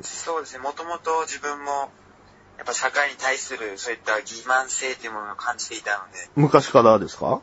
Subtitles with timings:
[0.00, 1.90] そうですね、もともと自分も、
[2.56, 7.42] やっぱ社会に対するそういった欺瞞性というものを感じていたので、昔からですか？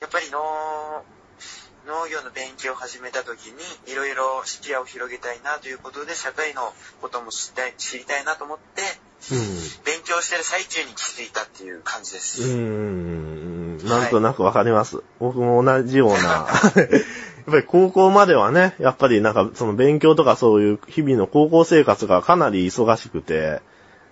[0.00, 0.38] やっぱり農、
[1.88, 3.54] 農業の勉強を始めた時に、
[3.90, 8.82] いろいろ視野を広げたいなということで、社会のことも知りたい知りたいなと思って、
[9.86, 12.42] 勉強してる最中に気づいたっていう感じです。
[12.42, 13.78] うん。
[13.78, 15.02] なんとなくわかります。
[15.18, 16.18] 僕も同じような。
[16.20, 16.46] やっ
[17.46, 23.62] ぱり高校まではね、やっぱりなんかその勉強とかそういう日々の高校生活がかなり忙しくて、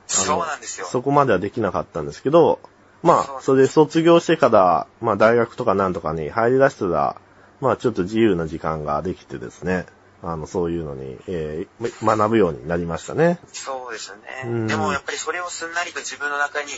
[0.06, 0.86] そうなんですよ。
[0.86, 2.58] そこまではできなかったんですけど、
[3.02, 7.16] まあ、それで卒業してから、まあ大学とかなんとかに入り出したら、
[7.60, 9.86] まあちょっと自由な時間ができてですね、
[10.22, 13.38] あの、そういうのに、えー学ぶようになりましたね。
[13.52, 14.22] そうですよね。
[14.44, 16.68] うんでもやっぱりそれをすんなりと自分の中に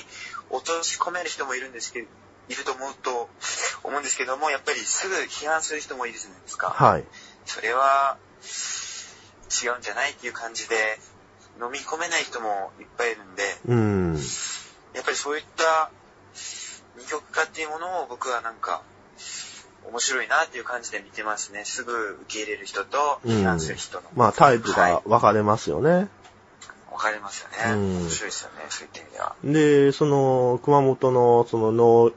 [0.50, 2.08] 落とし込める人もいるんですけど、
[2.48, 3.28] いると思うと、
[3.84, 6.70] 思うんですけども、やっぱりすぐ批判する人もいるじゃないですか。
[6.70, 7.04] はい。
[7.44, 10.98] それは違うんじゃないっていう感じで、
[11.60, 14.16] 飲み込めない人もいっぱいいるんで、うん。
[14.94, 15.90] やっぱりそういった
[16.96, 18.82] 二極化っていうものを僕はなんか、
[19.90, 21.64] 面白いなっていう感じで見てますね。
[21.64, 24.04] すぐ受け入れる人と批判する人の。
[24.14, 26.08] まあタイプはいが分かれますよね。
[26.90, 27.72] 分かれますよね。
[27.72, 29.36] うん面白いですよね、そういった意味では。
[29.44, 32.12] で、その、熊本のその農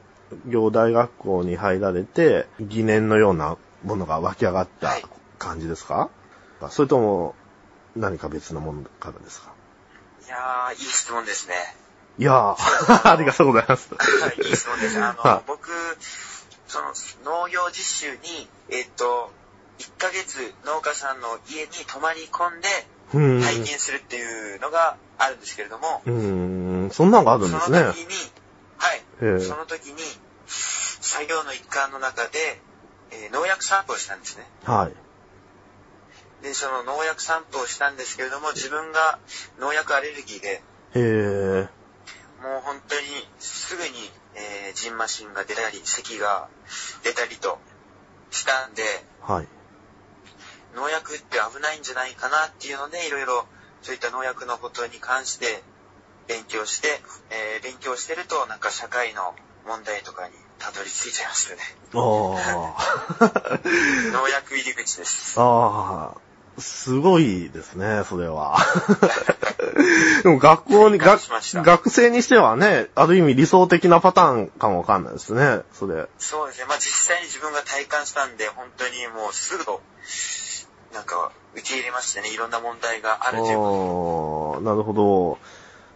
[0.46, 5.04] 業大学校に入られて、疑念のようなものが湧き上がったはい
[5.38, 6.10] 感じですか、
[6.70, 7.34] それとも、
[7.96, 9.52] 何か別のものからですか？
[10.26, 11.54] いやー、いい質問ですね。
[12.18, 12.54] いやー、
[13.12, 13.88] ありがとうございます。
[13.94, 14.98] はい、いい質問です。
[15.02, 15.68] あの、はい僕、
[16.72, 19.30] その農業実習に、えっと、
[19.78, 22.68] 1ヶ月農家さんの家に泊まり込んで
[23.12, 23.42] うん。
[23.42, 27.92] 体験するっていうのがあるんですけれども、うん、そんなのがあるんそのですね。
[27.92, 28.14] 時に、
[28.78, 30.00] はい、ええその時に、
[30.46, 32.38] 作業の一環の中で、
[33.10, 34.46] えー農薬散布をしたんですね。
[34.64, 36.42] はい。
[36.42, 39.18] で、その農薬散布をしたんですけれども、自分が
[39.60, 40.62] 農薬アレルギーで、へ
[40.94, 41.68] え。
[42.42, 43.06] もう本当に
[43.38, 43.90] すぐに、
[44.34, 46.48] えー、ジンマシンが出たり、咳が
[47.04, 47.60] 出たりと
[48.30, 48.82] したんで、
[49.20, 49.48] はい。
[50.74, 53.46] 農薬って危ないんじゃないかなっていうので、いろいろ
[53.82, 55.62] そういった農薬のことに関して
[56.26, 56.88] 勉強して、
[57.30, 59.34] えー勉強してると、なんか社会の
[59.66, 61.60] 問題とかにたどり着いちゃいましたね。
[61.94, 61.98] あ
[64.12, 65.38] 農薬入り口です。
[65.38, 65.42] あ。
[65.42, 66.21] ああ。
[66.58, 68.58] すごいですね、それは。
[70.22, 71.20] でも学校に、学
[71.62, 76.06] 学生にしてはね、ある意味理想的なパターンかもわかんないですね、それ。
[76.18, 76.66] そうですね。
[76.68, 79.64] まあ実際に自分が体感したんで、本当にもうすぐ、
[80.92, 82.28] なんか受け入れましたね。
[82.28, 85.38] いろんな問題があるというこああ、なるほど。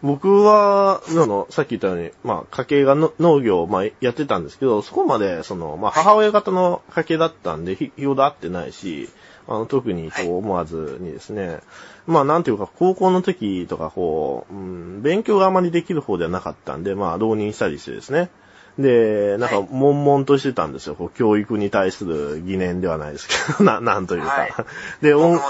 [0.03, 9.09] 僕は、あの、さっき言ったように、まあ、家系がの農業を、まあ、やってたんですけど、そこまで、その、まあ、母親方の家系だったんで、ひよほど合ってないし、
[9.49, 11.61] あの、特に、こはう、思わずにですね、
[12.07, 18.31] まあ、なんていうか、高校の時とか、こう、うん、勉強があまりできる方ではなかったんで、まあ、浪人したりしてですね。
[18.79, 20.95] で、なんか、はい悶々としてたんですよ。
[20.95, 24.29] こう教育に対する疑念ではないですけど、 な、なんというか。
[24.29, 24.53] はい
[25.01, 25.21] で、と。
[25.21, 25.41] 音。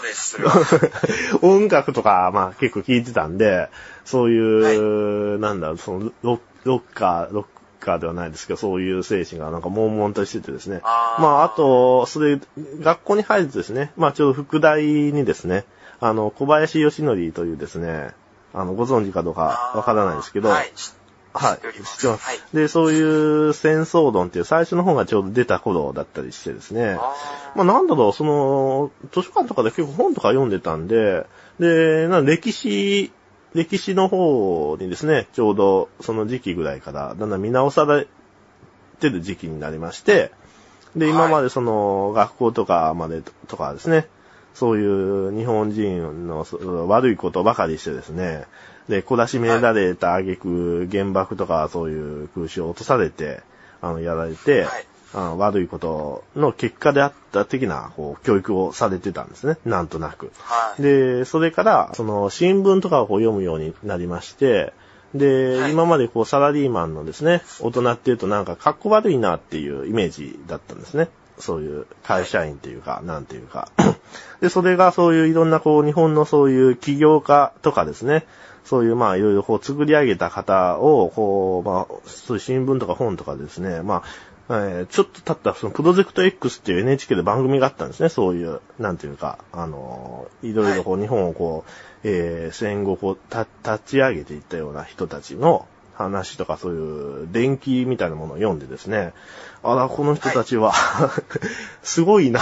[1.42, 3.68] 音楽とか、まあ結構聞いてたんで、
[4.06, 7.46] そういう、なんだろう、そのロッ、ロッカー、ロッ
[7.80, 10.80] カーではないですけど、そういう精神がなんか悶々としててですね。
[10.84, 12.40] あーまああと、それ、
[12.80, 15.64] 学校に入るとですね、まあちょうど副大にですね、
[16.00, 18.12] あの、小林義則というですね、
[18.54, 20.72] あの、ご存知かどうかわからないですけど、はい。
[21.34, 21.58] はい。
[21.58, 26.96] 知ってますはいで、そういう戦争論っていう最初の本がちょうど出た頃だったりしてですね。
[26.98, 27.14] あ
[27.54, 31.26] まあなんだろう、その、図書館とかで結構本とか読んでたんで、
[31.58, 33.12] で、な歴史、
[33.56, 38.06] 歴史の方にですね、ちょうどその時期ぐらいからだんだん見直され
[39.00, 40.30] てる時期になりまして、
[40.94, 41.14] で、はい。
[41.14, 44.06] 今までその学校とかまでとかですね、
[44.54, 48.44] そういう日本人のそ悪いことばかりしてですね、
[48.88, 53.40] で、懲らしめられた挙句、原爆とかそういう空襲を落とされて、
[53.80, 59.56] あの、やられて、はい悪いことの結果であった的な、こう、教育をされてたんですね。
[59.64, 60.32] なんとなく。
[60.40, 60.82] はい。
[60.82, 64.72] で、それから、その、新聞とかをこう読むようになりまして、
[65.14, 71.08] で、はい今までこう、サラリーマンのですね、大人っていうとなんか、格好悪いなっていうイメージだったんですね。
[71.38, 73.68] そういう会社員っていうか、なんていうか。
[74.40, 78.26] で、それがそういういろんなこう、日本のそういう起業家とかですね、
[78.64, 84.02] そういうまあいろいろこう作り上げた方を、こう、まあ、そういう新聞とか本とかですね、まあ、
[84.48, 88.08] えーちょっと経った、そのプロジェクト X っていう NHK で番組があったんですね。
[88.08, 91.70] そういう、なんていうか、あのーいろいろこう、日本をこう、
[92.04, 99.14] えー戦後こう、た、立ち上げていったような人たちの話とかそういう電気みたいなものを読んでですね、
[99.62, 100.72] あら、この人たちは、
[101.82, 102.40] すごいな、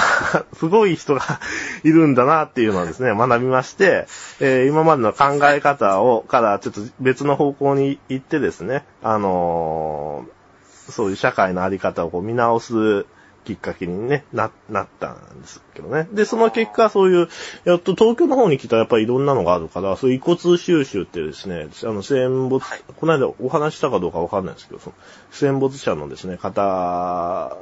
[0.59, 1.23] すごい人が
[1.85, 4.07] いるんだなっていうのをですね、学びまして、
[4.41, 10.44] えー今までの考え方を、からちょっと別の方向に行ってですね、あのー
[10.91, 13.07] そういう社会のあり方をこう見直す
[13.45, 16.09] きっかけにね、な、なったんですけどね。
[16.13, 17.29] で、その結果、そういう、
[17.65, 24.97] やっと東京の方に来たらやっぱりいろんなのがあるから、そういう遺骨収集ってですね、あの、戦没、はいこの間お話ししたかどうかわかんないですけど、その
[25.31, 27.57] 戦没者のですね、方、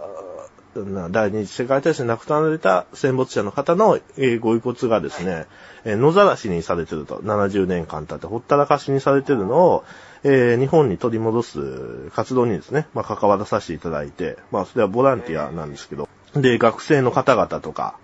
[0.75, 5.47] な第二次世界大戦で亡くなられた戦没者の方の、えーご遺骨がですね、
[5.85, 9.85] えー野ざらしにされてると、70年間経ってほったらかしにされてるのを、
[10.25, 17.97] えー日本に取り戻す活動にですね、まあ、関わらさせていただいて、まあ、それはボランティアなんですけど、で、学生の方々とか、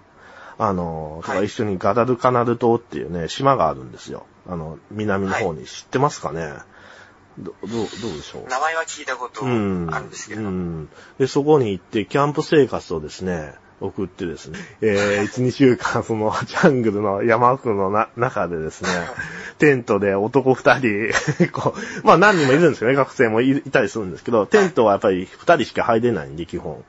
[0.59, 4.27] あの、はい一緒にガダルカナル島っていうね、島があるんですよ。
[4.49, 5.65] あの、南の方に。
[5.67, 6.53] 知ってますかね？
[7.39, 7.87] ど、どう、どう
[8.17, 8.49] でしょう？
[8.51, 9.55] 名前は聞いたことある
[10.07, 10.89] んですけど、うん。
[11.19, 18.89] で、そこに行って、キャンプ生活をですね、送ってですね、えー、1、2週間、その、ジャングルの山奥のな、中でですね、
[19.59, 21.11] テントで男二人、
[21.53, 26.83] こう、まあ何人もいるんですよね、学生もいいたりするんですけど、テントはやっぱり二人しか入れないんで、基本。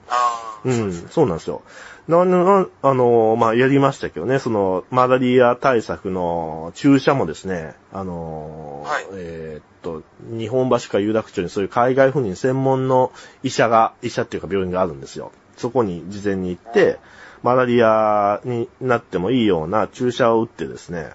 [0.66, 1.62] うん、そうなんですよ。
[2.10, 10.04] な、な、あの、まあ、やりましたけどね、その、マラリア対策の注射もですね、あの、はいえーっと、
[10.36, 13.12] 日本橋か有楽町にそういう海外赴任専門の
[13.44, 15.32] 医者が、医者っていうか病院があるんですよ。
[15.56, 16.98] そこに事前に行って、
[17.44, 21.12] マラリアになってもいいような注射を打ってですね、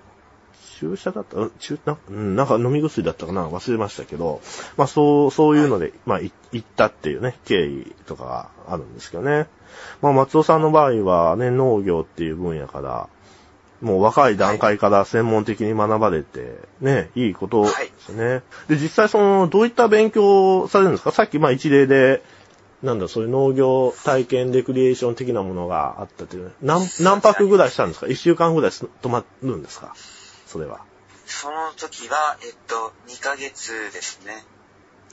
[0.85, 1.39] 注射だった？
[1.39, 1.51] う
[1.87, 3.49] なうん、なんか飲み薬だったかな？
[3.49, 4.43] 忘れましたけど、
[4.77, 9.47] まあそう、そういうので、まあい行ったっていうね、経緯とかがあるんですけどね。
[10.03, 13.09] まあ松尾さんの場合はね、農業っていう分野から、
[13.81, 18.43] もう若い段階から専門的に学ばれて、ね、いいことですね。
[18.69, 21.11] で、実際その、どういった勉強をされるんですか？
[21.13, 22.23] さっきまあ一例で、
[22.83, 26.53] なんだ、そういう農業体験レクリエーション的なものがあったっていう。
[26.61, 28.07] 何、何泊ぐらいしたんですか？
[28.07, 29.95] 一週間ぐらいす泊まるんですか？
[30.55, 30.79] それは。
[31.27, 34.45] その時は、えっと、2ヶ月ですね。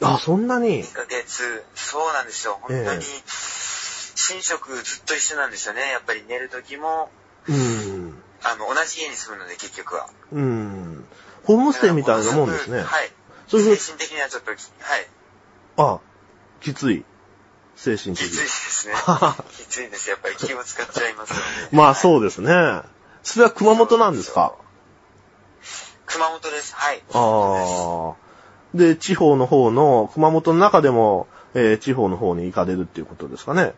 [0.04, 2.60] あ、そんなに？2ヶ月、そうなんですよ。
[2.62, 5.90] 本当にええ、寝食ずっと一緒なんですよね。
[5.90, 7.10] やっぱり寝る時も、
[7.48, 8.22] うん。
[8.44, 10.10] あの、同じ家に住むので、結局は。
[10.32, 11.06] うん。
[11.46, 12.84] ホームステイみたいなもんですね。
[12.84, 13.12] はい。
[13.48, 15.08] そういう精神的にはちょっとき、はい。
[15.78, 16.00] あ、
[16.60, 17.04] きつい。
[17.76, 18.94] 精神的きついですね。
[19.58, 20.08] きついです。
[20.12, 21.44] やっぱり気を使っちゃいますので。
[21.76, 21.96] まあう。
[21.96, 22.82] そうですね。
[23.24, 24.54] それは熊本なんですか？
[26.12, 26.76] 熊本です。
[26.76, 27.02] はい。
[27.14, 28.78] ああ。
[28.78, 33.74] で、地方の方の、熊本の中でも、えー地方の方に行かれるっていうことですかね。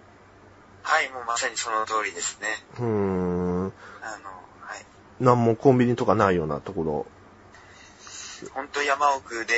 [0.84, 2.48] はい、もうまさにその通りですね。
[2.80, 3.66] うーん。
[3.66, 4.86] あの、はい。
[5.24, 7.06] なんもコンビニとかないようなところ。
[8.54, 9.54] 本当山奥で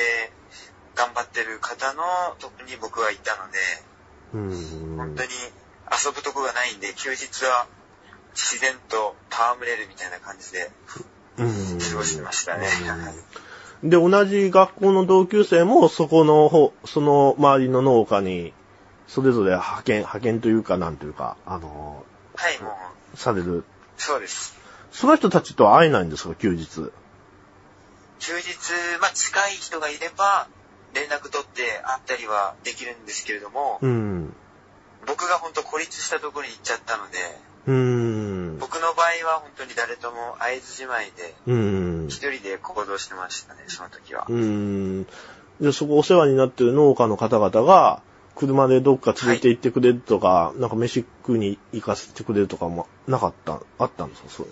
[0.94, 2.02] 頑張ってる方の
[2.38, 3.58] とこに僕はいたので、
[4.34, 4.96] うーん。
[4.96, 5.28] 本当に
[5.90, 7.66] 遊ぶとこがないんで、休日は
[8.34, 12.66] 自然と戯れるみたいな感じでうん過ごしてましたね。
[13.82, 18.54] うんで、同じ学校の同級生も、そこの方、その周りの農家に、
[19.06, 22.04] それぞれ派遣、派遣というか、なんというか、あの、
[22.34, 22.76] はい、も
[23.14, 23.64] う、される。
[23.98, 24.56] そうです。
[24.90, 26.90] その人たちとは会えないんですか、休日。
[28.18, 30.48] 休日、まあ近い人がいれば、
[30.94, 34.34] 連絡取って会ったりはできるんですけれども、うん。
[35.06, 37.18] 僕が本当孤立したところに行っちゃったので、
[37.66, 38.35] うーん。
[38.58, 42.08] 僕の場合は本当に誰とも会えずじまいで、うーん。
[42.08, 44.32] 一人で行動してましたね、その時はう。
[44.32, 45.06] ーん。
[45.60, 48.02] で、そこお世話になってる農家の方々が、
[48.34, 54.46] 車でどっか連れて行ってくれるとか、なんか飯食いに行かせてくれるとかもなかった、あったんですか、そう。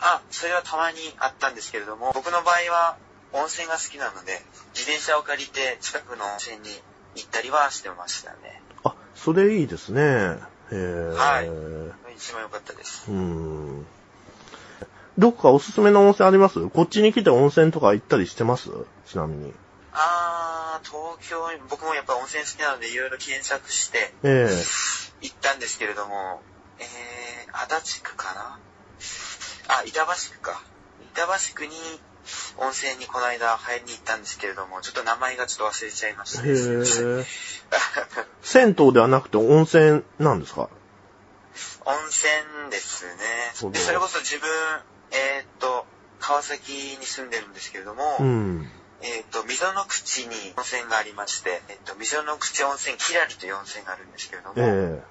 [0.00, 2.96] あ、それはたまにあったんですけれども、僕の場合は
[3.32, 4.40] 温泉が好きなので、
[4.74, 6.68] 自転車を借りて近くの温泉に
[7.16, 8.62] 行ったりはしてましたね。
[8.84, 10.38] あ、それいいですね。
[10.76, 13.10] はい一番良かったです。
[13.10, 13.86] うーん。
[15.16, 16.68] どっかおすすめの温泉あります？
[16.68, 18.70] こっちに来て温泉とか行ったりしてます？
[19.06, 19.52] ちなみに。
[19.92, 24.54] あー、東京、僕もやっぱ温泉好きなのでいろいろ検索してええ
[25.22, 26.40] 行ったんですけれども、
[26.78, 28.58] えー、足立区かな？
[29.68, 30.62] あ、板橋区か。
[31.14, 31.72] 板橋区に
[32.58, 36.50] 温泉にこの間入りに行ったんですけれども、ちょっと名前がちょっと忘れちゃいましたね。
[36.50, 37.24] へえ。
[38.42, 40.68] 銭湯ではなくて温泉なんですか？
[41.84, 43.12] 温泉ですね
[43.54, 43.72] そう。
[43.72, 44.48] でそれこそ自分、
[45.10, 45.86] えーっと、
[46.20, 48.70] 川崎に住んでるんですけれども、うん。
[49.00, 55.02] えっ、と、溝の口に温泉がありまして、えっ、と、溝の口温泉キラリという温泉があるんですけれども、え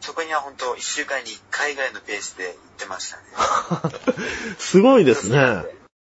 [0.00, 3.22] そこには本当1週間に1回ぐらいのペースで行ってましたね。
[4.56, 5.64] え すごいですね。